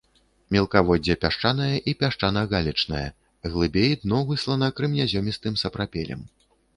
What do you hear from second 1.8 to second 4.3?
і пясчана-галечнае, глыбей дно